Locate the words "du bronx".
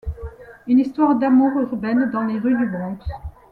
2.57-2.97